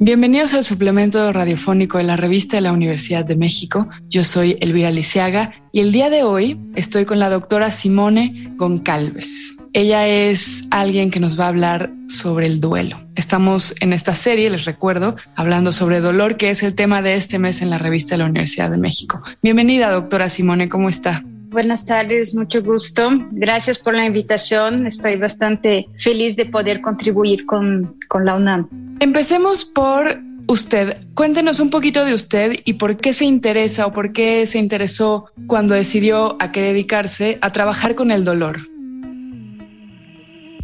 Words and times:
Bienvenidos 0.00 0.54
al 0.54 0.62
suplemento 0.62 1.32
radiofónico 1.32 1.98
de 1.98 2.04
la 2.04 2.16
revista 2.16 2.56
de 2.56 2.60
la 2.60 2.70
Universidad 2.70 3.24
de 3.24 3.34
México. 3.34 3.88
Yo 4.08 4.22
soy 4.22 4.56
Elvira 4.60 4.92
Lisiaga 4.92 5.52
y 5.72 5.80
el 5.80 5.90
día 5.90 6.08
de 6.08 6.22
hoy 6.22 6.56
estoy 6.76 7.04
con 7.04 7.18
la 7.18 7.28
doctora 7.28 7.72
Simone 7.72 8.52
Goncalves. 8.56 9.56
Ella 9.72 10.06
es 10.06 10.68
alguien 10.70 11.10
que 11.10 11.18
nos 11.18 11.38
va 11.38 11.46
a 11.46 11.48
hablar 11.48 11.90
sobre 12.08 12.46
el 12.46 12.60
duelo. 12.60 13.00
Estamos 13.16 13.74
en 13.80 13.92
esta 13.92 14.14
serie, 14.14 14.50
les 14.50 14.66
recuerdo, 14.66 15.16
hablando 15.34 15.72
sobre 15.72 16.00
dolor, 16.00 16.36
que 16.36 16.50
es 16.50 16.62
el 16.62 16.76
tema 16.76 17.02
de 17.02 17.14
este 17.14 17.40
mes 17.40 17.60
en 17.60 17.68
la 17.68 17.78
revista 17.78 18.14
de 18.14 18.18
la 18.18 18.26
Universidad 18.26 18.70
de 18.70 18.78
México. 18.78 19.20
Bienvenida, 19.42 19.90
doctora 19.90 20.28
Simone, 20.28 20.68
¿cómo 20.68 20.88
está? 20.88 21.24
Buenas 21.50 21.86
tardes, 21.86 22.34
mucho 22.34 22.62
gusto. 22.62 23.10
Gracias 23.30 23.78
por 23.78 23.94
la 23.94 24.04
invitación. 24.04 24.86
Estoy 24.86 25.16
bastante 25.16 25.88
feliz 25.96 26.36
de 26.36 26.44
poder 26.44 26.82
contribuir 26.82 27.46
con, 27.46 27.96
con 28.08 28.26
la 28.26 28.36
UNAM. 28.36 28.68
Empecemos 29.00 29.64
por 29.64 30.20
usted. 30.46 30.98
Cuéntenos 31.14 31.58
un 31.58 31.70
poquito 31.70 32.04
de 32.04 32.12
usted 32.12 32.60
y 32.66 32.74
por 32.74 32.98
qué 32.98 33.14
se 33.14 33.24
interesa 33.24 33.86
o 33.86 33.92
por 33.92 34.12
qué 34.12 34.44
se 34.44 34.58
interesó 34.58 35.30
cuando 35.46 35.74
decidió 35.74 36.36
a 36.38 36.52
qué 36.52 36.60
dedicarse 36.60 37.38
a 37.40 37.50
trabajar 37.50 37.94
con 37.94 38.10
el 38.10 38.24
dolor. 38.24 38.58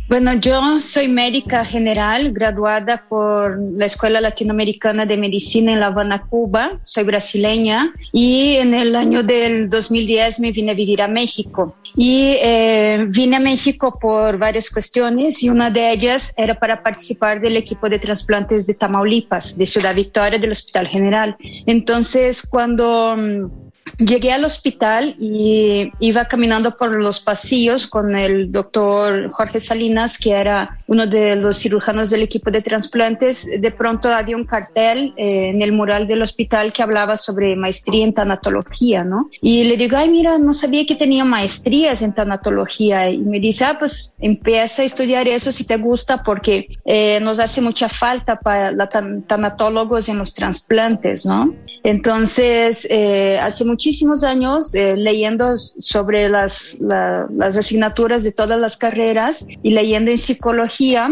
Bueno, 0.07 0.35
yo 0.35 0.81
soy 0.81 1.09
médica 1.09 1.65
general, 1.65 2.31
graduada 2.33 3.07
por 3.09 3.59
la 3.59 3.87
Escuela 3.87 4.21
Latinoamericana 4.21 5.07
de 5.07 5.17
Medicina 5.17 5.73
en 5.73 5.81
La 5.81 5.87
Habana, 5.87 6.27
Cuba. 6.27 6.79
Soy 6.83 7.05
brasileña 7.05 7.91
y 8.13 8.57
en 8.57 8.75
el 8.75 8.97
año 8.97 9.23
del 9.23 9.71
2010 9.71 10.41
me 10.41 10.53
vine 10.53 10.73
a 10.73 10.75
vivir 10.75 11.01
a 11.01 11.09
México. 11.09 11.75
Y 11.97 12.37
eh, 12.39 13.07
vine 13.09 13.37
a 13.37 13.41
México 13.41 13.99
por 13.99 14.37
varias 14.37 14.69
cuestiones 14.69 15.43
y 15.43 15.49
una 15.49 15.71
de 15.71 15.93
ellas 15.93 16.35
era 16.37 16.59
para 16.59 16.83
participar 16.83 17.41
del 17.41 17.57
equipo 17.57 17.89
de 17.89 17.99
trasplantes 17.99 18.67
de 18.67 18.75
Tamaulipas, 18.75 19.57
de 19.57 19.65
Ciudad 19.65 19.95
Victoria, 19.95 20.39
del 20.39 20.51
Hospital 20.51 20.87
General. 20.87 21.35
Entonces, 21.67 22.47
cuando 22.47 23.17
mm, 23.17 23.64
Llegué 23.99 24.33
al 24.33 24.45
hospital 24.45 25.15
y 25.19 25.91
iba 26.01 26.25
caminando 26.25 26.77
por 26.77 26.95
los 27.01 27.21
pasillos 27.21 27.87
con 27.87 28.17
el 28.17 28.51
doctor 28.51 29.31
Jorge 29.31 29.61
Salinas, 29.61 30.19
que 30.19 30.33
era 30.33 30.79
uno 30.87 31.07
de 31.07 31.37
los 31.37 31.59
cirujanos 31.59 32.11
del 32.11 32.23
equipo 32.23 32.51
de 32.51 32.63
trasplantes. 32.63 33.49
De 33.61 33.71
pronto 33.71 34.09
había 34.09 34.37
un 34.37 34.45
cartel 34.45 35.13
eh, 35.17 35.51
en 35.51 35.61
el 35.61 35.73
mural 35.73 36.07
del 36.07 36.23
hospital 36.23 36.73
que 36.73 36.83
hablaba 36.83 37.17
sobre 37.17 37.57
maestría 37.57 38.05
en 38.05 38.15
tanatología, 38.15 39.05
¿no? 39.05 39.29
Y 39.43 39.65
le 39.65 39.77
digo, 39.77 39.99
ay, 39.99 40.09
mira, 40.09 40.39
no 40.39 40.55
sabía 40.55 40.87
que 40.87 40.97
tenía 40.97 41.25
maestrías 41.25 42.01
en 42.03 42.15
tanatología. 42.15 43.11
Y 43.11 43.19
me 43.19 43.39
dice, 43.39 43.65
ah, 43.65 43.77
pues 43.79 44.17
empieza 44.19 44.83
a 44.83 44.87
estudiar 44.87 45.29
eso 45.29 45.53
si 45.53 45.65
te 45.65 45.77
gusta, 45.77 46.23
porque 46.23 46.69
eh, 46.87 47.21
nos 47.21 47.39
hace 47.39 47.61
mucha 47.61 47.89
falta 47.89 48.37
para 48.37 48.71
los 48.71 48.89
tanatólogos 49.27 50.09
en 50.09 50.19
los 50.19 50.33
trasplantes, 50.33 51.27
¿no? 51.27 51.55
Entonces, 51.83 52.87
eh, 52.91 53.39
hace 53.39 53.65
muchísimos 53.75 54.23
años 54.23 54.73
eh, 54.77 54.97
leyendo 54.97 55.59
sobre 55.59 56.29
las, 56.29 56.79
las 56.81 57.57
asignaturas 57.57 58.23
de 58.23 58.31
todas 58.31 58.57
las 58.57 58.77
carreras 58.77 59.49
y 59.65 59.71
leyendo 59.71 60.13
en 60.13 60.19
psicología, 60.19 61.11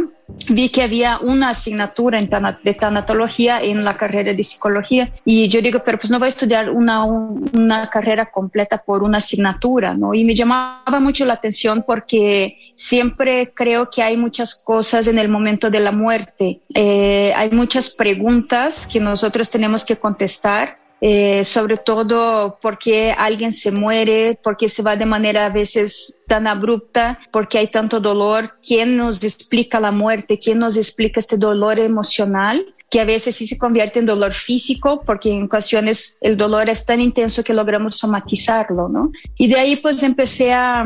vi 0.49 0.69
que 0.69 0.83
había 0.83 1.19
una 1.19 1.51
asignatura 1.51 2.21
de 2.63 2.75
tanatología 2.75 3.61
en 3.61 3.85
la 3.85 3.97
carrera 3.97 4.33
de 4.33 4.43
psicología 4.45 5.13
y 5.25 5.49
yo 5.49 5.61
digo, 5.61 5.83
pero 5.85 5.99
pues 5.99 6.13
no 6.13 6.21
voy 6.21 6.27
a 6.27 6.29
estudiar 6.29 6.71
una, 6.71 7.05
una 7.05 7.91
carrera 7.91 8.31
completa 8.31 8.79
por 8.79 9.03
una 9.03 9.19
asignatura, 9.19 9.95
¿no? 9.95 10.15
Y 10.15 10.25
me 10.25 10.37
llamaba 10.37 11.01
mucho 11.01 11.25
la 11.25 11.35
atención 11.35 11.83
porque 11.85 12.57
siempre 12.77 13.53
creo 13.53 13.91
que 13.91 14.05
hay 14.05 14.17
muchas 14.17 14.55
cosas 14.55 15.09
en 15.09 15.19
el 15.19 15.29
momento 15.29 15.69
de 15.69 15.81
la 15.81 15.91
muerte, 15.91 16.61
eh, 16.75 17.33
hay 17.35 17.51
muchas 17.51 17.91
preguntas 17.91 18.89
que 18.91 19.01
nosotros 19.01 19.51
tenemos 19.51 19.85
que 19.85 19.97
contestar 19.97 20.77
eh, 21.05 21.43
sobre 21.43 21.79
todo 21.79 22.59
porque 22.63 23.11
alguien 23.11 23.53
se 23.53 23.73
muere, 23.73 24.39
porque 24.41 24.69
se 24.69 24.85
va 24.85 24.95
de 24.95 25.05
manera 25.05 25.47
a 25.47 25.51
veces 25.51 26.23
tan 26.29 26.47
abrupta, 26.47 27.19
porque 27.33 27.59
hay 27.59 27.67
tanto 27.67 27.99
dolor. 27.99 28.55
¿Quién 28.65 28.97
nos 28.97 29.25
explica 29.25 29.81
la 29.81 29.91
muerte? 29.91 30.39
¿Quién 30.39 30.61
nos 30.61 30.77
explica 30.77 31.19
este 31.19 31.37
dolor 31.37 31.81
emocional? 31.81 32.65
Que 32.93 33.01
a 33.01 33.07
veces 33.07 33.35
sí 33.35 33.47
se 33.47 33.57
convierte 33.57 34.01
en 34.01 34.05
dolor 34.05 34.35
físico, 34.35 35.03
porque 35.07 35.31
en 35.31 35.45
ocasiones 35.45 36.19
el 36.21 36.37
dolor 36.37 36.69
es 36.69 36.85
tan 36.85 37.01
intenso 37.01 37.43
que 37.43 37.55
logramos 37.55 37.97
somatizarlo, 37.97 38.91
¿no? 38.91 39.11
Y 39.39 39.49
de 39.49 39.57
ahí 39.59 39.77
pues 39.77 40.03
empecé 40.03 40.53
a, 40.53 40.85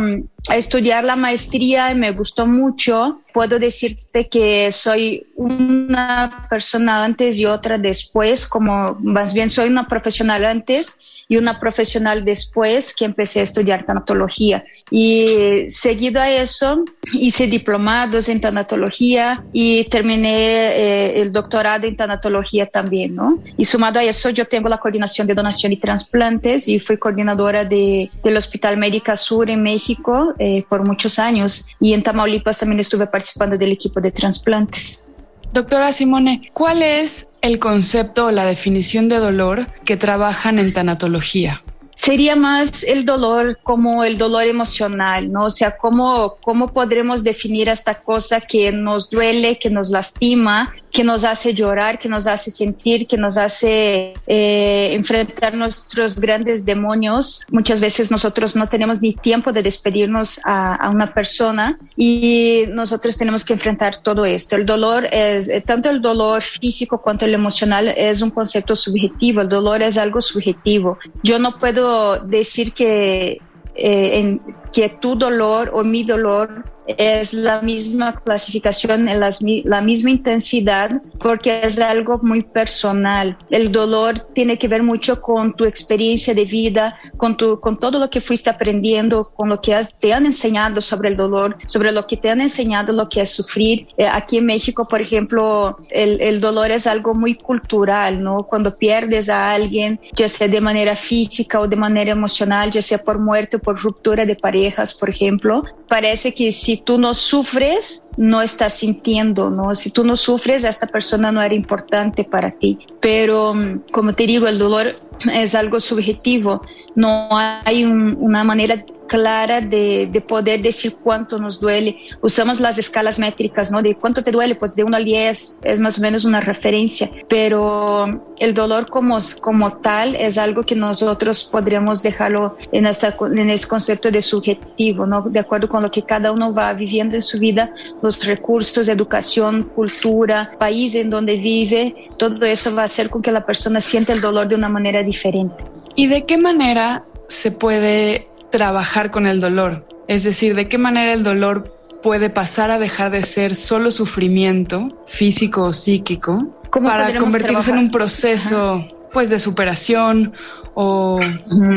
a 0.49 0.57
estudiar 0.57 1.03
la 1.03 1.17
maestría 1.17 1.91
y 1.91 1.97
me 1.97 2.13
gustó 2.13 2.47
mucho. 2.47 3.23
Puedo 3.33 3.59
decirte 3.59 4.29
que 4.29 4.71
soy 4.71 5.27
una 5.35 6.47
persona 6.49 7.05
antes 7.05 7.39
y 7.39 7.47
otra 7.47 7.77
después, 7.77 8.47
como 8.47 8.97
más 9.01 9.35
bien 9.35 9.49
soy 9.49 9.69
una 9.69 9.87
profesional 9.87 10.45
antes 10.45 11.25
y 11.29 11.37
una 11.37 11.59
profesional 11.59 12.25
después 12.25 12.95
que 12.95 13.05
empecé 13.05 13.41
a 13.41 13.43
estudiar 13.43 13.85
tanatología. 13.85 14.65
Y 14.91 15.67
seguido 15.69 16.21
a 16.21 16.31
eso, 16.31 16.85
hice 17.13 17.47
diplomados 17.47 18.29
en 18.29 18.41
tanatología 18.41 19.45
y 19.53 19.85
terminé 19.85 20.29
eh, 20.33 21.21
el 21.21 21.33
doctorado 21.33 21.87
en 21.87 21.96
tanatología 21.97 22.67
también, 22.67 23.15
¿no? 23.15 23.43
Y 23.57 23.65
sumado 23.65 23.99
a 23.99 24.05
eso, 24.05 24.31
yo 24.31 24.47
tengo 24.47 24.69
la 24.69 24.79
coordinación 24.79 25.27
de 25.27 25.35
donación 25.35 25.73
y 25.73 25.77
trasplantes 25.77 26.69
y 26.69 26.79
fui 26.79 26.97
coordinadora 26.97 27.65
de, 27.65 28.11
del 28.23 28.37
Hospital 28.37 28.77
Médica 28.77 29.17
Sur 29.17 29.51
en 29.51 29.63
México 29.63 30.35
eh, 30.39 30.65
por 30.69 30.87
muchos 30.87 31.19
años 31.19 31.69
y 31.81 31.93
en 31.93 32.03
Tamaulipas 32.03 32.59
también 32.59 32.81
estuve 32.81 33.07
participando 33.07 33.57
del 33.59 33.73
equipo 33.73 34.01
de 34.01 34.11
trasplantes. 34.11 35.07
Doctora 35.53 35.93
Simone, 35.93 36.43
¿cuál 36.53 36.83
es 36.83 37.33
el 37.41 37.59
concepto 37.59 38.27
o 38.27 38.31
la 38.31 38.45
definición 38.45 39.09
de 39.09 39.17
dolor 39.17 39.67
que 39.85 39.97
trabajan 39.97 40.59
en 40.59 40.73
tanatología? 40.73 41.63
Sería 41.97 42.37
más 42.37 42.83
el 42.83 43.07
dolor 43.07 43.59
como 43.63 44.05
el 44.05 44.19
dolor 44.19 44.45
emocional, 44.45 45.33
¿no? 45.33 45.47
O 45.47 45.51
sea, 45.51 45.77
cómo, 45.79 46.37
cómo 46.43 46.69
podremos 46.69 47.25
definir 47.25 47.71
esta 47.71 47.95
cosa 47.95 48.41
que 48.41 48.71
nos 48.71 49.09
duele, 49.09 49.59
que 49.59 49.71
nos 49.71 49.89
lastima, 49.89 50.75
que 50.93 51.03
nos 51.03 51.25
hace 51.25 51.55
llorar, 51.55 51.99
que 51.99 52.09
nos 52.09 52.27
hace 52.27 52.51
sentir, 52.51 53.07
que 53.07 53.17
nos 53.17 53.39
hace 53.39 54.13
eh, 54.27 54.91
enfrentar 54.93 55.55
nuestros 55.55 56.21
grandes 56.21 56.67
demonios. 56.67 57.47
Muchas 57.51 57.81
veces 57.81 58.11
nosotros 58.11 58.57
no 58.57 58.69
tenemos 58.69 59.01
ni 59.01 59.15
tiempo 59.15 59.51
de 59.53 59.63
despedirnos 59.63 60.41
a, 60.45 60.91
una 60.93 61.13
persona 61.13 61.79
y 61.97 62.65
nosotros 62.69 63.17
tenemos 63.17 63.45
que 63.45 63.55
enfrentar 63.55 63.97
todo 63.99 64.25
esto. 64.25 64.55
El 64.57 64.67
dolor 64.67 65.07
es, 65.11 65.49
eh, 65.49 65.63
tanto 65.63 65.89
el 65.91 66.01
dolor 66.03 66.43
físico 66.43 67.01
cuanto 67.01 67.25
el 67.25 67.35
emocional 67.35 67.89
es 67.89 68.21
un 68.21 68.31
concepto 68.31 68.77
subjetivo, 68.77 69.41
el 69.41 69.49
dolor 69.49 69.83
es 69.83 69.97
algo 69.97 70.21
subjetivo. 70.21 70.99
Yo 71.23 71.39
no 71.39 71.59
puedo 71.59 71.86
decir 72.25 72.73
que, 72.73 73.39
eh, 73.75 74.19
en, 74.19 74.41
que 74.73 74.89
tu 74.89 75.17
dolor 75.17 75.71
o 75.75 75.85
mi 75.85 76.05
dolor 76.05 76.65
es 76.87 77.33
la 77.33 77.61
misma 77.61 78.13
clasificación, 78.13 79.07
la 79.07 79.81
misma 79.81 80.11
intensidad, 80.11 80.91
porque 81.19 81.61
es 81.63 81.81
algo 81.81 82.19
muy 82.23 82.43
personal. 82.43 83.37
El 83.51 83.73
dolor 83.73 84.27
tiene 84.35 84.59
que 84.59 84.69
ver 84.69 84.83
mucho 84.83 85.21
con 85.21 85.55
tu 85.55 85.65
experiencia 85.65 86.35
de 86.35 86.45
vida, 86.45 86.99
con, 87.17 87.37
tu, 87.37 87.61
con 87.61 87.77
todo 87.77 87.99
lo 87.99 88.11
que 88.11 88.21
fuiste 88.21 88.51
aprendiendo, 88.51 89.25
con 89.25 89.49
lo 89.49 89.61
que 89.61 89.79
te 90.01 90.13
han 90.13 90.27
enseñado 90.27 90.81
sobre 90.81 91.09
el 91.09 91.17
dolor, 91.17 91.57
sobre 91.67 91.93
lo 91.93 92.07
que 92.07 92.17
te 92.17 92.31
han 92.31 92.41
enseñado 92.41 92.93
lo 92.93 93.09
que 93.09 93.23
es 93.23 93.31
sufrir. 93.31 93.87
Eh, 93.97 94.07
aquí 94.07 94.39
en 94.39 94.47
México, 94.47 94.87
por 94.89 95.01
ejemplo, 95.01 95.77
el, 95.91 96.21
el 96.21 96.41
dolor 96.41 96.71
es 96.71 96.87
algo 96.87 97.15
muy 97.15 97.35
cultural, 97.35 98.23
¿no? 98.23 98.45
Cuando 98.45 98.75
pierdes 98.75 99.29
a 99.29 99.53
alguien, 99.53 99.99
ya 100.15 100.29
sea 100.29 100.49
de 100.49 100.61
manera 100.61 100.95
física 100.95 101.61
o 101.61 101.69
de 101.69 101.77
manera 101.77 102.13
emocional, 102.13 102.71
ya 102.71 102.83
sea 102.83 102.99
por 102.99 103.19
muerte 103.19 103.57
o 103.57 103.61
por 103.61 103.79
ruptura 103.79 104.25
de 104.25 104.37
parejas, 104.37 104.95
por 104.95 105.11
ejemplo, 105.11 105.63
parece 105.89 106.33
que 106.33 106.53
si 106.53 106.76
tú 106.79 106.99
no 106.99 107.15
sufres, 107.15 108.09
no 108.17 108.43
estás 108.43 108.75
sintiendo, 108.75 109.51
¿no? 109.51 109.75
Si 109.75 109.91
tú 109.91 110.05
no 110.05 110.17
sufres, 110.17 110.65
esta 110.65 110.87
persona 110.87 111.33
no 111.33 111.43
era 111.43 111.55
importante 111.55 112.25
para 112.25 112.51
ti. 112.51 112.79
Pero, 113.01 113.55
mm, 113.55 113.85
como 113.93 114.15
te 114.15 114.27
digo, 114.27 114.47
el 114.47 114.59
dolor 114.59 114.99
es 115.33 115.55
algo 115.55 115.81
subjetivo, 115.81 116.63
no 116.95 117.29
hay 117.31 117.85
una 117.85 118.45
manera 118.45 118.85
clara 119.07 119.61
de, 119.61 120.09
de, 120.11 120.21
poder 120.21 120.63
decir 120.63 120.95
cuánto 121.03 121.39
nos 121.39 121.61
duele. 121.61 121.99
Usamos 122.21 122.61
las 122.61 122.79
escalas 122.79 123.19
métricas, 123.19 123.71
¿no? 123.71 123.83
De 123.83 123.95
cuánto 123.95 124.23
te 124.23 124.31
duele, 124.31 124.55
pues 124.55 124.75
de 124.75 124.85
1 124.85 124.97
al 124.97 125.05
10 125.05 125.61
es 125.63 125.81
más 125.81 125.99
o 125.99 126.03
menos 126.03 126.25
una 126.25 126.41
referencia, 126.41 127.11
pero 127.29 128.07
el 128.39 128.55
dolor 128.55 128.89
como, 128.89 129.19
como 129.41 129.73
tal 129.79 130.15
es 130.17 130.39
algo 130.39 130.63
que 130.65 130.75
nosotros 130.75 131.49
podríamos 131.51 132.03
dejarlo 132.03 132.57
en, 132.73 132.87
esta, 132.87 133.17
en 133.21 133.51
ese 133.51 133.69
concepto 133.69 134.11
de 134.11 134.23
subjetivo, 134.23 135.07
¿no? 135.07 135.23
De 135.23 135.41
acuerdo 135.41 135.69
con 135.69 135.83
lo 135.83 135.91
que 135.91 136.03
cada 136.03 136.33
uno 136.33 136.53
va 136.53 136.73
viviendo 136.73 137.15
en 137.15 137.23
su 137.23 137.39
vida, 137.39 137.73
los 138.03 138.25
recursos, 138.27 138.89
educación, 138.89 139.71
cultura, 139.75 140.51
país 140.59 140.95
en 140.95 141.11
donde 141.11 141.37
vive, 141.37 142.09
todo 142.17 142.45
eso 142.45 142.75
va 142.75 142.83
a 142.83 142.87
hacer 142.87 143.11
con 143.11 143.23
que 143.23 143.33
la 143.33 143.45
persona 143.45 143.81
sienta 143.81 144.13
el 144.13 144.21
dolor 144.21 144.49
de 144.49 144.55
una 144.55 144.69
manera 144.69 145.03
diferente. 145.07 145.57
¿Y 145.95 146.09
de 146.09 146.27
qué 146.27 146.37
manera 146.37 147.05
se 147.29 147.51
puede 147.51 148.29
trabajar 148.51 149.11
con 149.11 149.27
el 149.27 149.41
dolor? 149.41 149.87
Es 150.09 150.23
decir, 150.25 150.55
¿de 150.55 150.69
qué 150.69 150.79
manera 150.79 151.13
el 151.13 151.23
dolor 151.23 151.75
puede 152.03 152.31
pasar 152.31 152.71
a 152.71 152.79
dejar 152.79 153.11
de 153.11 153.23
ser 153.23 153.55
solo 153.55 153.91
sufrimiento 153.91 155.05
físico 155.07 155.65
o 155.65 155.73
psíquico 155.73 156.61
para 156.71 157.19
convertirse 157.19 157.71
en 157.71 157.79
un 157.79 157.91
proceso 157.91 158.87
pues 159.13 159.31
de 159.31 159.39
superación 159.39 160.35
o 160.75 161.19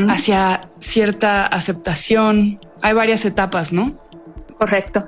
hacia 0.10 0.62
cierta 0.80 1.48
aceptación? 1.48 2.60
Hay 2.82 2.94
varias 2.94 3.26
etapas, 3.26 3.72
¿no? 3.72 3.94
Correcto. 4.60 5.08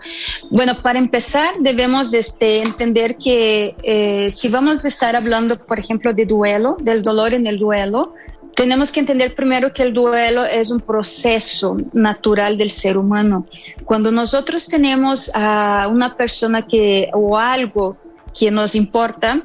Bueno, 0.49 0.81
para 0.81 0.97
empezar 0.97 1.55
debemos 1.59 2.13
este, 2.13 2.59
entender 2.61 3.17
que 3.17 3.75
eh, 3.83 4.31
si 4.31 4.47
vamos 4.47 4.85
a 4.85 4.87
estar 4.87 5.13
hablando, 5.13 5.57
por 5.57 5.77
ejemplo, 5.77 6.13
de 6.13 6.25
duelo, 6.25 6.77
del 6.79 7.03
dolor 7.03 7.33
en 7.33 7.45
el 7.47 7.59
duelo, 7.59 8.13
tenemos 8.55 8.93
que 8.93 9.01
entender 9.01 9.35
primero 9.35 9.73
que 9.73 9.83
el 9.83 9.93
duelo 9.93 10.45
es 10.45 10.71
un 10.71 10.79
proceso 10.79 11.75
natural 11.91 12.57
del 12.57 12.71
ser 12.71 12.97
humano. 12.97 13.45
Cuando 13.83 14.09
nosotros 14.09 14.67
tenemos 14.67 15.29
a 15.33 15.89
una 15.91 16.15
persona 16.15 16.65
que 16.65 17.09
o 17.13 17.37
algo 17.37 17.97
que 18.33 18.51
nos 18.51 18.73
importa, 18.73 19.41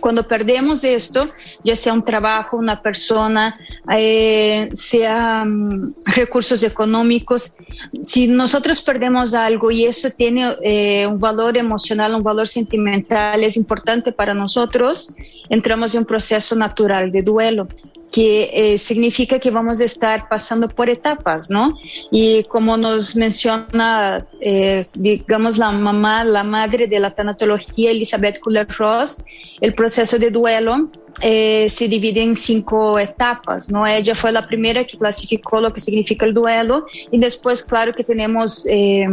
cuando 0.00 0.26
perdemos 0.26 0.84
esto, 0.84 1.28
ya 1.62 1.76
sea 1.76 1.92
un 1.92 2.04
trabajo, 2.04 2.56
una 2.56 2.80
persona, 2.80 3.58
eh, 3.92 4.68
sea 4.72 5.44
um, 5.46 5.92
recursos 6.06 6.62
económicos, 6.62 7.56
si 8.02 8.28
nosotros 8.28 8.80
perdemos 8.82 9.34
algo 9.34 9.70
y 9.70 9.84
eso 9.84 10.10
tiene 10.10 10.56
eh, 10.62 11.06
un 11.06 11.18
valor 11.18 11.56
emocional, 11.56 12.14
un 12.14 12.22
valor 12.22 12.48
sentimental, 12.48 13.44
es 13.44 13.56
importante 13.56 14.12
para 14.12 14.34
nosotros, 14.34 15.16
entramos 15.48 15.94
en 15.94 16.00
un 16.00 16.06
proceso 16.06 16.54
natural 16.56 17.10
de 17.10 17.22
duelo 17.22 17.68
que 18.14 18.50
eh, 18.52 18.78
significa 18.78 19.40
que 19.40 19.50
vamos 19.50 19.80
a 19.80 19.84
estar 19.84 20.28
pasando 20.28 20.68
por 20.68 20.88
etapas, 20.88 21.50
¿no? 21.50 21.76
Y 22.12 22.44
como 22.44 22.76
nos 22.76 23.16
menciona, 23.16 24.24
eh, 24.40 24.86
digamos, 24.94 25.58
la 25.58 25.72
mamá, 25.72 26.22
la 26.22 26.44
madre 26.44 26.86
de 26.86 27.00
la 27.00 27.12
tanatología, 27.12 27.90
Elizabeth 27.90 28.38
Kubler-Ross, 28.38 29.24
el 29.60 29.74
proceso 29.74 30.16
de 30.20 30.30
duelo 30.30 30.92
eh, 31.20 31.68
se 31.68 31.88
divide 31.88 32.22
en 32.22 32.34
cinco 32.34 32.98
etapas, 32.98 33.70
¿no? 33.70 33.86
Ella 33.86 34.14
fue 34.14 34.32
la 34.32 34.46
primera 34.46 34.84
que 34.84 34.98
clasificó 34.98 35.60
lo 35.60 35.72
que 35.72 35.80
significa 35.80 36.26
el 36.26 36.34
duelo 36.34 36.86
y 37.10 37.18
después, 37.18 37.64
claro 37.64 37.94
que 37.94 38.04
tenemos 38.04 38.66
eh, 38.68 39.06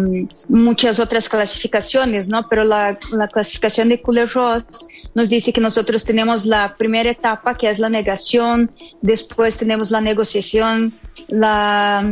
muchas 0.48 1.00
otras 1.00 1.30
clasificaciones, 1.30 2.28
¿no? 2.28 2.48
Pero 2.50 2.64
la, 2.64 2.98
la 3.12 3.28
clasificación 3.28 3.90
de 3.90 4.02
Kubler-Ross 4.02 4.66
nos 5.14 5.30
dice 5.30 5.54
que 5.54 5.62
nosotros 5.62 6.04
tenemos 6.04 6.46
la 6.46 6.76
primera 6.78 7.12
etapa, 7.12 7.56
que 7.56 7.70
es 7.70 7.80
la 7.80 7.90
negación, 7.90 8.72
después 9.02 9.58
tenemos 9.58 9.92
la 9.92 10.02
negociación, 10.02 10.98
la, 11.28 12.04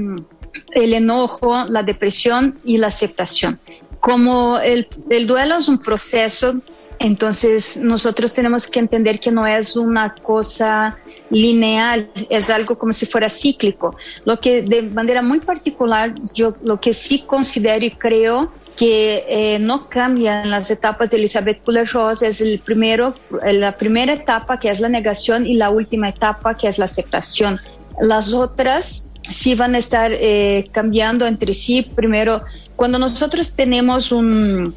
el 0.72 0.94
enojo, 0.94 1.66
la 1.70 1.84
depresión 1.84 2.60
y 2.64 2.78
la 2.78 2.88
aceptación. 2.88 3.60
Como 4.00 4.60
el, 4.60 4.88
el 5.10 5.28
duelo 5.28 5.58
es 5.58 5.68
un 5.68 5.80
proceso 5.80 6.56
entonces, 7.00 7.78
nosotros 7.78 8.34
tenemos 8.34 8.68
que 8.68 8.80
entender 8.80 9.20
que 9.22 9.32
no 9.32 9.48
es 9.48 9.78
una 9.78 10.14
cosa 10.16 10.98
lineal, 11.30 12.10
es 12.30 12.50
algo 12.50 12.78
como 12.78 12.92
si 12.92 13.06
fuera 13.06 13.30
cíclico. 13.30 13.96
Lo 14.26 14.40
que 14.40 14.62
de 14.62 14.82
manera 14.82 15.22
muy 15.22 15.40
particular, 15.40 16.14
yo 16.34 16.54
lo 16.62 16.80
que 16.82 16.92
sí 16.92 17.24
considero 17.26 17.86
y 17.86 17.92
creo 17.92 18.52
que 18.76 19.26
eh, 19.28 19.60
no 19.60 19.90
cambia 19.90 20.42
en 20.42 20.50
las 20.50 20.72
etapas 20.72 21.10
de 21.10 21.18
Elizabeth 21.18 21.64
Kubler-Ross 21.64 22.22
es 22.24 22.42
el 22.42 22.60
primero, 22.60 23.14
la 23.44 23.78
primera 23.78 24.14
etapa 24.14 24.60
que 24.60 24.70
es 24.70 24.80
la 24.80 24.90
negación 24.90 25.46
y 25.46 25.56
la 25.56 25.70
última 25.70 26.10
etapa 26.10 26.56
que 26.56 26.68
es 26.68 26.78
la 26.80 26.86
aceptación. 26.86 27.60
Las 28.02 28.34
otras 28.34 29.12
sí 29.30 29.56
van 29.56 29.76
a 29.76 29.78
estar 29.78 30.12
eh, 30.14 30.70
cambiando 30.72 31.26
entre 31.26 31.54
sí. 31.54 31.82
Primero, 31.96 32.42
cuando 32.76 33.00
nosotros 33.00 33.56
tenemos 33.56 34.12
un 34.12 34.74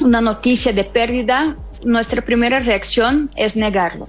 una 0.00 0.20
noticia 0.20 0.72
de 0.72 0.84
pérdida, 0.84 1.56
nuestra 1.84 2.22
primera 2.22 2.60
reacción 2.60 3.30
es 3.36 3.56
negarlo. 3.56 4.08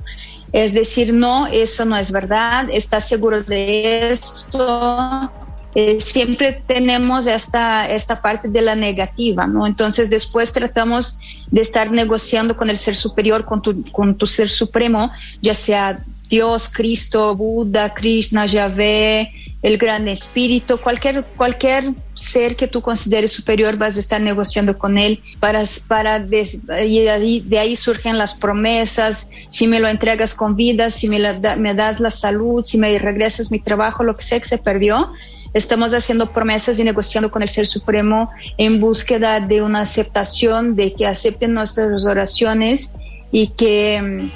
Es 0.54 0.74
decir, 0.74 1.14
no, 1.14 1.48
eso 1.48 1.86
no 1.86 1.98
es 1.98 2.12
verdad, 2.12 2.70
estás 2.72 3.08
seguro 3.08 3.44
de 3.44 4.12
eso. 4.12 5.32
Eh, 5.76 6.00
siempre 6.00 6.64
tenemos 6.66 7.28
esta, 7.28 7.88
esta 7.90 8.22
parte 8.22 8.48
de 8.48 8.62
la 8.62 8.76
negativa, 8.76 9.46
¿no? 9.46 9.68
Entonces 9.68 10.10
después 10.10 10.54
tratamos 10.54 11.20
de 11.52 11.62
estar 11.62 11.92
negociando 11.92 12.56
con 12.56 12.70
el 12.70 12.78
ser 12.78 12.96
superior, 12.96 13.46
con 13.46 13.62
tu, 13.62 13.84
con 13.92 14.16
tu 14.16 14.26
ser 14.26 14.50
supremo, 14.50 15.12
ya 15.42 15.54
sea 15.54 16.04
Dios, 16.30 16.72
Cristo, 16.74 17.36
Buda, 17.36 17.94
Krishna, 17.94 18.46
Yahvé, 18.46 19.32
el 19.68 19.78
gran 19.78 20.08
espíritu, 20.08 20.78
cualquier, 20.78 21.26
cualquier 21.36 21.94
ser 22.14 22.56
que 22.56 22.68
tú 22.68 22.82
consideres 22.82 23.34
superior, 23.34 23.76
vas 23.76 23.98
a 23.98 24.00
estar 24.00 24.22
negociando 24.22 24.78
con 24.78 24.98
él 24.98 25.20
para, 25.42 25.64
para 25.90 26.26
y 26.86 27.02
de 27.02 27.10
ahí, 27.10 27.42
de 27.42 27.60
ahí 27.60 27.76
surgen 27.76 28.18
las 28.18 28.36
promesas, 28.36 29.30
si 29.50 29.68
me 29.68 29.82
lo 29.82 29.90
entregas 29.90 30.34
con 30.34 30.56
vida, 30.56 30.90
si 30.90 31.10
me, 31.10 31.20
me 31.58 31.74
das 31.74 32.00
la 32.00 32.10
salud, 32.10 32.64
si 32.64 32.78
me 32.78 32.98
regresas 32.98 33.52
mi 33.52 33.60
trabajo, 33.60 34.06
lo 34.06 34.16
que 34.16 34.24
sea 34.24 34.40
que 34.40 34.48
se 34.48 34.58
perdió, 34.58 35.12
estamos 35.54 35.94
haciendo 35.94 36.32
promesas 36.32 36.80
y 36.80 36.86
negociando 36.86 37.30
con 37.30 37.42
el 37.42 37.50
Ser 37.50 37.68
Supremo 37.68 38.30
en 38.58 38.80
búsqueda 38.80 39.42
de 39.42 39.62
una 39.62 39.82
aceptación, 39.82 40.78
de 40.78 40.94
que 40.94 41.06
acepten 41.06 41.54
nuestras 41.54 42.06
oraciones 42.06 42.96
y 43.34 43.48
que 43.50 44.02
mm, 44.02 44.32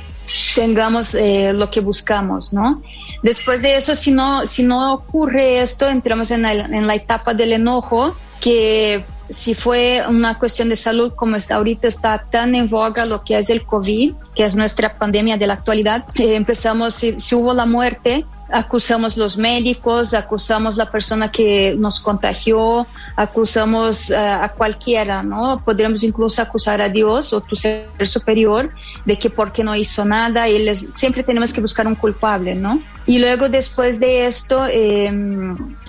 tengamos 0.55 1.15
eh, 1.15 1.53
lo 1.53 1.71
que 1.71 1.79
buscamos, 1.79 2.51
¿no? 2.51 2.81
Después 3.21 3.61
de 3.61 3.75
eso, 3.75 3.93
si 3.93 4.11
no, 4.11 4.47
si 4.47 4.63
no 4.63 4.93
ocurre 4.93 5.61
esto, 5.61 5.87
entramos 5.87 6.31
en, 6.31 6.41
la 6.41 6.95
etapa 6.95 7.33
del 7.33 7.53
enojo, 7.53 8.15
que 8.39 9.05
si 9.29 9.53
fue 9.53 10.03
una 10.09 10.39
cuestión 10.39 10.69
de 10.69 10.75
salud, 10.75 11.13
como 11.15 11.35
está 11.35 11.55
ahorita 11.55 11.87
está 11.87 12.25
tan 12.29 12.55
en 12.55 12.67
boga 12.67 13.05
lo 13.05 13.23
que 13.23 13.37
es 13.37 13.49
el 13.49 13.63
COVID, 13.63 14.13
que 14.35 14.43
es 14.43 14.55
nuestra 14.55 14.95
pandemia 14.95 15.37
de 15.37 15.47
la 15.47 15.53
actualidad, 15.53 16.03
eh, 16.17 16.35
empezamos, 16.35 16.95
si, 16.95 17.15
hubo 17.35 17.53
la 17.53 17.65
muerte, 17.65 18.25
acusamos 18.51 19.15
los 19.15 19.37
médicos, 19.37 20.15
acusamos 20.15 20.75
la 20.75 20.89
persona 20.89 21.31
que 21.31 21.75
nos 21.77 21.99
contagió, 21.99 22.87
acusamos 23.15 24.11
a 24.11 24.49
cualquiera, 24.49 25.21
¿no? 25.21 25.61
Podríamos 25.63 26.03
incluso 26.03 26.41
acusar 26.41 26.81
a 26.81 26.89
Dios 26.89 27.31
o 27.33 27.39
tu 27.39 27.55
ser 27.55 27.87
superior 28.03 28.71
de 29.05 29.17
que 29.17 29.29
porque 29.29 29.63
no 29.63 29.75
hizo 29.75 30.03
nada, 30.03 30.49
y 30.49 30.57
les, 30.57 30.93
siempre 30.95 31.21
tenemos 31.23 31.53
que 31.53 31.61
buscar 31.61 31.85
un 31.85 31.95
culpable, 31.95 32.55
¿no? 32.55 32.81
Y 33.05 33.19
luego 33.19 33.49
después 33.49 33.99
de 33.99 34.25
esto 34.25 34.65
eh, 34.67 35.11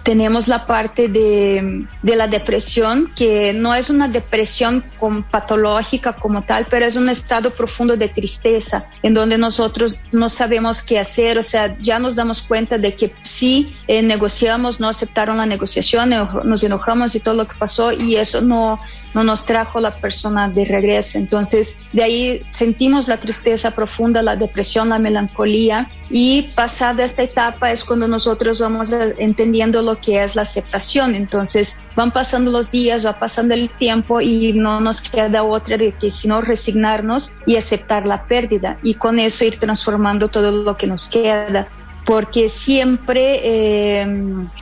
tenemos 0.02 0.48
la 0.48 0.66
parte 0.66 1.08
de, 1.08 1.86
de, 2.02 2.16
la 2.16 2.26
depresión, 2.26 3.12
que 3.14 3.52
no 3.52 3.74
es 3.74 3.90
una 3.90 4.08
depresión 4.08 4.84
patológica 5.30 6.14
como 6.14 6.42
tal, 6.42 6.66
pero 6.68 6.86
es 6.86 6.96
un 6.96 7.08
estado 7.08 7.50
profundo 7.50 7.96
de 7.96 8.08
tristeza, 8.08 8.86
en 9.02 9.14
donde 9.14 9.38
nosotros 9.38 10.00
no 10.12 10.28
sabemos 10.28 10.82
qué 10.82 10.98
hacer, 10.98 11.38
o 11.38 11.42
sea, 11.42 11.76
ya 11.78 11.98
nos 11.98 12.16
damos 12.16 12.42
cuenta 12.42 12.78
de 12.78 12.94
que 12.94 13.14
sí 13.22 13.76
eh, 13.86 14.02
negociamos, 14.02 14.80
no 14.80 14.88
aceptaron 14.88 15.36
la 15.36 15.46
negociación, 15.46 16.10
nos 16.10 16.62
enojamos 16.64 17.14
y 17.14 17.20
todo 17.20 17.34
lo 17.34 17.46
que 17.46 17.56
pasó, 17.56 17.92
y 17.92 18.16
eso 18.16 18.40
no, 18.40 18.80
no 19.14 19.24
nos 19.24 19.46
trajo 19.46 19.80
la 19.80 19.96
persona 19.96 20.48
de 20.48 20.64
regreso. 20.64 21.18
Entonces, 21.18 21.82
de 21.92 22.02
ahí 22.02 22.42
sentimos 22.48 23.08
la 23.08 23.18
tristeza 23.18 23.70
profunda, 23.72 24.22
la 24.22 24.36
depresión, 24.36 24.88
la 24.88 24.98
melancolía, 24.98 25.88
y 26.10 26.42
pasada 26.54 27.04
esta 27.04 27.22
etapa 27.22 27.70
es 27.70 27.84
cuando 27.84 28.08
nosotros 28.08 28.60
vamos 28.60 28.92
entendiendo 29.18 29.80
lo 29.82 29.91
que 30.00 30.22
es 30.22 30.36
la 30.36 30.42
aceptación. 30.42 31.14
Entonces, 31.14 31.80
van 31.96 32.12
pasando 32.12 32.50
los 32.50 32.70
días, 32.70 33.04
va 33.06 33.18
pasando 33.18 33.54
el 33.54 33.70
tiempo 33.70 34.20
y 34.20 34.52
no 34.52 34.80
nos 34.80 35.00
queda 35.00 35.42
otra 35.44 35.76
de 35.76 35.92
que 35.92 36.10
sino 36.10 36.40
resignarnos 36.40 37.32
y 37.46 37.56
aceptar 37.56 38.06
la 38.06 38.26
pérdida 38.26 38.78
y 38.82 38.94
con 38.94 39.18
eso 39.18 39.44
ir 39.44 39.58
transformando 39.58 40.28
todo 40.28 40.50
lo 40.50 40.76
que 40.76 40.86
nos 40.86 41.08
queda 41.08 41.68
porque 42.04 42.48
siempre 42.48 43.40
eh, 43.42 44.06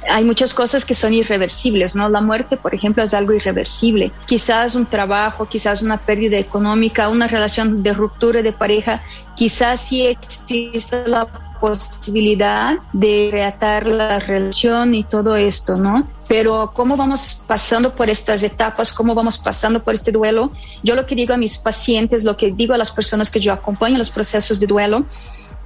hay 0.09 0.25
muchas 0.25 0.53
cosas 0.53 0.85
que 0.85 0.95
son 0.95 1.15
irreversibles, 1.15 1.97
¿no? 1.97 2.09
La 2.09 2.21
muerte, 2.21 2.57
por 2.57 2.75
ejemplo, 2.75 3.03
es 3.03 3.15
algo 3.15 3.33
irreversible. 3.33 4.13
Quizás 4.27 4.75
un 4.75 4.87
trabajo, 4.87 5.49
quizás 5.49 5.83
una 5.83 5.99
pérdida 5.99 6.37
económica, 6.39 7.09
una 7.09 7.29
relación 7.29 7.83
de 7.83 7.93
ruptura 7.93 8.43
de 8.43 8.53
pareja, 8.53 9.03
quizás 9.37 9.81
sí 9.81 10.07
existe 10.07 11.05
la 11.07 11.27
posibilidad 11.61 12.79
de 12.93 13.29
reatar 13.31 13.87
la 13.87 14.19
relación 14.19 14.95
y 14.95 15.05
todo 15.05 15.37
esto, 15.37 15.77
¿no? 15.77 16.09
Pero 16.27 16.73
cómo 16.75 16.97
vamos 16.97 17.45
pasando 17.47 17.95
por 17.95 18.09
estas 18.09 18.43
etapas, 18.43 18.93
cómo 18.93 19.15
vamos 19.15 19.39
pasando 19.39 19.83
por 19.83 19.95
este 19.95 20.11
duelo, 20.11 20.51
yo 20.83 20.95
lo 20.95 21.07
que 21.07 21.15
digo 21.15 21.35
a 21.35 21.37
mis 21.37 21.59
pacientes, 21.59 22.25
lo 22.25 22.37
que 22.37 22.53
digo 22.53 22.75
a 22.75 22.79
las 22.79 22.91
personas 22.91 23.31
que 23.31 23.41
yo 23.41 23.53
acompaño 23.53 23.95
en 23.95 23.99
los 23.99 24.11
procesos 24.11 24.59
de 24.59 24.67
duelo, 24.67 25.05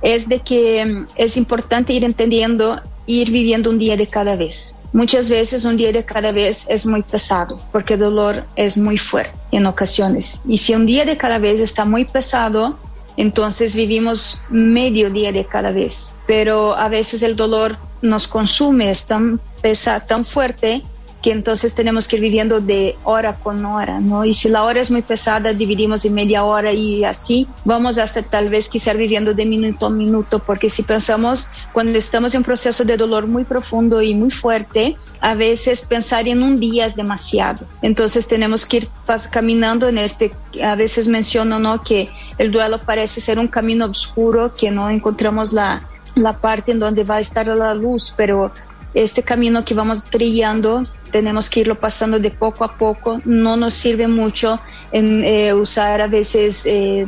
es 0.05 0.29
de 0.29 0.41
que 0.41 0.85
mm, 0.85 1.07
es 1.17 1.37
importante 1.37 1.93
ir 1.93 2.05
entendiendo, 2.05 2.81
ir 3.07 3.31
viviendo 3.31 3.71
un 3.71 3.79
día 3.79 3.97
de 3.97 4.07
cada 4.07 4.37
vez. 4.37 4.83
Muchas 4.93 5.29
veces 5.29 5.65
un 5.65 5.77
día 5.77 5.91
de 5.91 6.05
cada 6.05 6.31
vez 6.31 6.67
es 6.71 6.87
muy 6.87 7.03
pesado 7.03 7.61
porque 7.73 7.95
el 7.95 8.01
dolor 8.01 8.45
es 8.55 8.77
muy 8.77 8.99
fuerte 8.99 9.35
en 9.51 9.67
ocasiones. 9.67 10.43
Y 10.47 10.59
si 10.59 10.75
un 10.75 10.87
día 10.87 11.05
de 11.05 11.17
cada 11.17 11.39
vez 11.39 11.61
está 11.61 11.85
muy 11.85 12.05
pesado, 12.05 12.79
entonces 13.17 13.75
vivimos 13.75 14.43
medio 14.51 15.11
día 15.11 15.33
de 15.33 15.45
cada 15.45 15.73
vez. 15.73 16.17
Pero 16.27 16.77
a 16.77 16.89
veces 16.89 17.23
el 17.23 17.35
dolor 17.35 17.77
nos 18.03 18.29
consume, 18.29 18.91
es 18.91 19.07
tan, 19.07 19.41
pesa, 19.63 20.01
tan 20.01 20.25
fuerte 20.25 20.83
que 21.25 21.33
entonces 21.33 21.75
tenemos 21.75 22.07
que 22.07 22.17
ir 22.17 22.23
viviendo 22.23 22.61
de 22.61 22.97
hora 23.03 23.37
con 23.37 23.65
hora, 23.65 23.99
¿no? 23.99 24.27
Y 24.27 24.35
si 24.35 24.51
la 24.51 24.63
hora 24.63 24.83
es 24.83 24.91
muy 24.91 25.01
pesada, 25.01 25.55
dividimos 25.55 26.05
en 26.05 26.13
media 26.13 26.45
hora 26.45 26.71
y 26.71 27.03
así 27.03 27.49
vamos 27.65 27.97
hasta 27.97 28.23
tal 28.23 28.51
vez 28.51 28.69
quizás 28.69 28.95
viviendo 28.95 29.33
de 29.33 29.47
minuto 29.47 29.87
a 29.87 29.91
minuto, 29.91 30.41
porque 30.41 30.69
si 30.69 30.83
pensamos 30.83 31.49
cuando 31.73 31.97
estamos 31.99 32.35
en 32.35 32.41
un 32.41 32.45
proceso 32.45 32.85
de 32.85 32.99
dolor 32.99 33.27
muy 33.27 33.45
profundo 33.45 34.03
y 34.03 34.15
muy 34.15 34.31
fuerte, 34.31 34.99
a 35.23 35.35
veces 35.35 35.87
pensar 35.87 36.29
en 36.29 36.43
un 36.43 36.61
día 36.61 36.85
es 36.85 36.95
demasiado. 36.95 37.67
Entonces 37.81 38.29
tenemos 38.29 38.67
que 38.67 38.77
ir 38.77 38.89
caminando 39.31 39.89
en 39.89 39.97
este, 39.97 40.31
a 40.63 40.75
veces 40.75 41.09
menciono, 41.09 41.59
¿no? 41.59 41.83
Que 41.83 42.11
el 42.37 42.53
duelo 42.53 42.79
parece 42.85 43.23
ser 43.23 43.39
un 43.39 43.49
camino 43.49 43.87
oscuro, 43.87 44.55
que 44.55 44.71
no 44.71 44.91
encontramos 44.91 45.55
la, 45.55 45.89
la 46.17 46.39
parte 46.39 46.73
en 46.73 46.81
donde 46.81 47.03
va 47.05 47.17
a 47.17 47.21
estar 47.21 47.47
la 47.47 47.73
luz, 47.73 48.13
pero 48.15 48.53
este 48.93 49.23
camino 49.23 49.65
que 49.65 49.75
vamos 49.75 50.05
trillando 50.05 50.83
tenemos 51.15 51.49
que 51.49 51.61
irlo 51.61 51.77
pasando 51.77 52.19
de 52.19 52.33
poco 52.33 52.65
a 52.65 52.77
poco. 52.77 53.21
No 53.25 53.57
nos 53.57 53.73
sirve 53.75 54.09
mucho 54.09 54.59
en, 54.91 55.23
eh, 55.23 55.55
usar 55.55 56.01
a 56.01 56.09
veces 56.09 56.67
eh, 56.67 57.07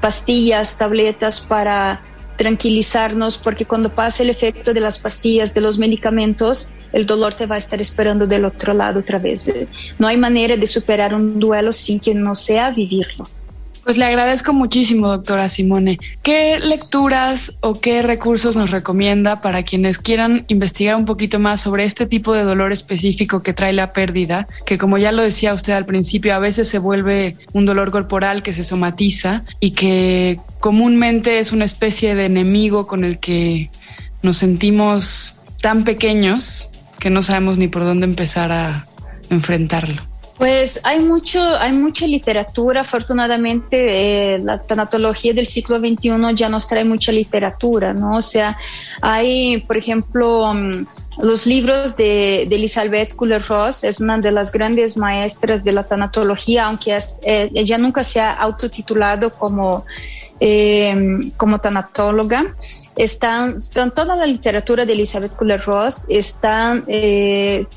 pastillas, 0.00 0.76
tabletas 0.76 1.38
para 1.40 2.00
tranquilizarnos, 2.36 3.38
porque 3.38 3.64
cuando 3.64 3.94
pasa 3.94 4.24
el 4.24 4.30
efecto 4.30 4.74
de 4.74 4.80
las 4.80 4.98
pastillas, 4.98 5.54
de 5.54 5.60
los 5.60 5.78
medicamentos, 5.78 6.70
el 6.92 7.06
dolor 7.06 7.32
te 7.34 7.46
va 7.46 7.54
a 7.54 7.58
estar 7.58 7.80
esperando 7.80 8.26
del 8.26 8.44
otro 8.44 8.74
lado 8.74 8.98
otra 8.98 9.20
vez. 9.20 9.54
No 10.00 10.08
hay 10.08 10.16
manera 10.16 10.56
de 10.56 10.66
superar 10.66 11.14
un 11.14 11.38
duelo 11.38 11.72
sin 11.72 12.00
que 12.00 12.14
no 12.14 12.34
sea 12.34 12.72
vivirlo. 12.72 13.24
Pues 13.88 13.96
le 13.96 14.04
agradezco 14.04 14.52
muchísimo, 14.52 15.08
doctora 15.08 15.48
Simone. 15.48 15.98
¿Qué 16.22 16.58
lecturas 16.60 17.56
o 17.62 17.80
qué 17.80 18.02
recursos 18.02 18.54
nos 18.54 18.70
recomienda 18.70 19.40
para 19.40 19.62
quienes 19.62 19.96
quieran 19.96 20.44
investigar 20.48 20.96
un 20.96 21.06
poquito 21.06 21.38
más 21.38 21.62
sobre 21.62 21.84
este 21.84 22.04
tipo 22.04 22.34
de 22.34 22.42
dolor 22.42 22.70
específico 22.70 23.42
que 23.42 23.54
trae 23.54 23.72
la 23.72 23.94
pérdida? 23.94 24.46
Que 24.66 24.76
como 24.76 24.98
ya 24.98 25.10
lo 25.10 25.22
decía 25.22 25.54
usted 25.54 25.72
al 25.72 25.86
principio, 25.86 26.34
a 26.34 26.38
veces 26.38 26.68
se 26.68 26.78
vuelve 26.78 27.38
un 27.54 27.64
dolor 27.64 27.90
corporal 27.90 28.42
que 28.42 28.52
se 28.52 28.62
somatiza 28.62 29.44
y 29.58 29.70
que 29.70 30.38
comúnmente 30.60 31.38
es 31.38 31.52
una 31.52 31.64
especie 31.64 32.14
de 32.14 32.26
enemigo 32.26 32.86
con 32.86 33.04
el 33.04 33.18
que 33.18 33.70
nos 34.20 34.36
sentimos 34.36 35.36
tan 35.62 35.84
pequeños 35.84 36.68
que 36.98 37.08
no 37.08 37.22
sabemos 37.22 37.56
ni 37.56 37.68
por 37.68 37.84
dónde 37.84 38.04
empezar 38.04 38.52
a 38.52 38.86
enfrentarlo. 39.30 40.07
Pues 40.38 40.80
hay 40.84 41.00
mucho, 41.00 41.40
hay 41.56 41.72
mucha 41.72 42.06
literatura. 42.06 42.82
Afortunadamente, 42.82 44.34
eh, 44.34 44.38
la 44.38 44.62
tanatología 44.62 45.34
del 45.34 45.48
siglo 45.48 45.80
XXI 45.80 46.12
ya 46.34 46.48
nos 46.48 46.68
trae 46.68 46.84
mucha 46.84 47.10
literatura, 47.10 47.92
¿no? 47.92 48.18
O 48.18 48.22
sea, 48.22 48.56
hay, 49.02 49.60
por 49.62 49.76
ejemplo, 49.76 50.54
mm, 50.54 50.86
los 51.22 51.44
libros 51.44 51.96
de, 51.96 52.42
Elizabeth 52.42 53.16
Kubler-Ross, 53.16 53.82
es 53.82 54.00
una 54.00 54.18
de 54.18 54.30
las 54.30 54.52
grandes 54.52 54.96
maestras 54.96 55.64
de 55.64 55.72
la 55.72 55.82
tanatología, 55.82 56.66
aunque 56.66 56.96
eh, 57.24 57.50
ella 57.52 57.76
nunca 57.76 58.04
se 58.04 58.20
ha 58.20 58.32
autotitulado 58.32 59.34
como 59.34 59.84
eh, 60.38 61.18
como 61.36 61.60
tanatóloga. 61.60 62.54
Están, 62.94 63.56
están, 63.56 63.90
toda 63.92 64.14
la 64.14 64.26
literatura 64.26 64.84
de 64.84 64.92
Elizabeth 64.92 65.34
Kubler-Ross, 65.36 66.06
está, 66.10 66.80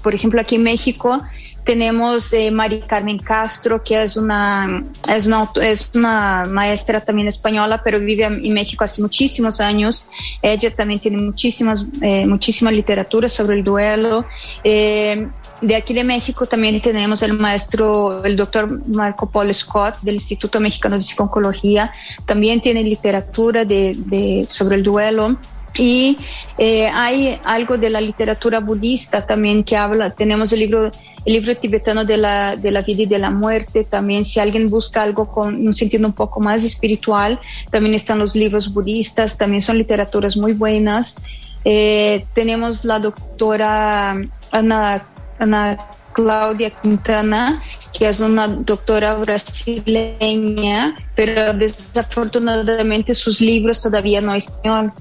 por 0.04 0.14
ejemplo, 0.14 0.42
aquí 0.42 0.56
en 0.56 0.64
México, 0.64 1.22
tenemos 1.64 2.34
eh, 2.34 2.52
Mari 2.52 2.82
Carmen 2.82 3.20
Castro, 3.20 3.84
que 3.84 4.02
es 4.02 4.18
una, 4.18 4.84
es, 5.14 5.28
una, 5.28 5.50
es 5.62 5.92
una 5.96 6.46
maestra 6.46 7.02
también 7.02 7.28
española, 7.28 7.82
pero 7.84 8.00
vive 8.00 8.26
en 8.26 8.54
México 8.54 8.84
hace 8.84 9.02
muchísimos 9.02 9.62
años. 9.62 10.10
Ella 10.42 10.74
también 10.76 11.00
tiene 11.00 11.18
muchísimas, 11.18 11.88
eh, 12.02 12.26
muchísima 12.26 12.72
literatura 12.72 13.28
sobre 13.28 13.58
el 13.58 13.64
duelo. 13.64 14.26
Eh, 14.64 15.28
de 15.62 15.76
aquí 15.76 15.94
de 15.94 16.04
México 16.04 16.48
también 16.48 16.82
tenemos 16.82 17.22
el 17.22 17.34
maestro, 17.34 18.24
el 18.24 18.36
doctor 18.36 18.82
Marco 18.88 19.30
Paul 19.30 19.54
Scott 19.54 20.00
del 20.02 20.16
Instituto 20.16 20.60
Mexicano 20.60 20.96
de 20.96 21.02
Psicología. 21.02 21.92
También 22.26 22.62
tiene 22.62 22.84
literatura 22.84 23.64
de, 23.64 23.96
de 23.96 24.46
sobre 24.50 24.78
el 24.78 24.84
duelo. 24.84 25.38
Y 25.76 26.18
eh, 26.58 26.88
hay 26.94 27.40
algo 27.46 27.78
de 27.78 27.90
la 27.90 28.02
literatura 28.02 28.60
budista 28.60 29.26
también 29.26 29.64
que 29.64 29.78
habla, 29.78 30.12
tenemos 30.12 30.52
el 30.52 30.60
libro 30.60 30.92
el 31.26 31.34
libro 31.34 31.56
tibetano 31.56 32.04
de 32.04 32.18
la, 32.18 32.56
de 32.56 32.72
la 32.72 32.82
vida 32.82 33.04
y 33.04 33.06
de 33.06 33.20
la 33.20 33.30
muerte. 33.30 33.84
También 33.84 34.26
si 34.26 34.40
alguien 34.40 34.70
busca 34.70 35.04
algo 35.04 35.32
con 35.32 35.68
un 35.68 35.74
sentido 35.74 36.08
un 36.08 36.14
poco 36.14 36.40
más 36.40 36.64
espiritual, 36.64 37.40
también 37.70 37.96
están 37.96 38.20
los 38.20 38.36
libros 38.36 38.74
budistas, 38.74 39.38
también 39.38 39.62
son 39.62 39.78
literaturas 39.78 40.38
muy 40.38 40.54
buenas. 40.54 41.18
Eh, 41.64 42.26
tenemos 42.34 42.86
la 42.86 43.00
doctora 43.00 44.16
Ana, 44.52 45.06
Ana 45.38 45.78
Claudia 46.14 46.72
Quintana, 46.72 47.62
que 47.94 48.08
es 48.08 48.20
una 48.20 48.48
doctora 48.48 49.14
brasileña, 49.16 50.96
pero 51.16 51.54
desafortunadamente 51.54 53.14
sus 53.14 53.42
libros 53.42 53.82
todavía 53.82 54.22
no 54.22 54.34
están. 54.34 54.92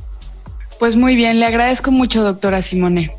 Pues 0.80 0.96
muy 0.96 1.14
bien, 1.14 1.38
le 1.38 1.44
agradezco 1.44 1.90
mucho, 1.90 2.22
doctora 2.22 2.62
Simone. 2.62 3.14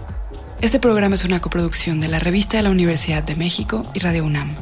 Este 0.63 0.81
programa 0.81 1.17
es 1.17 1.25
una 1.25 1.43
coproducción 1.43 2.01
de 2.01 2.09
la 2.09 2.19
Revista 2.19 2.57
de 2.57 2.63
la 2.63 2.71
Universidad 2.71 3.23
de 3.23 3.37
México 3.37 3.85
y 3.93 3.99
Radio 3.99 4.25
UNAM. 4.25 4.57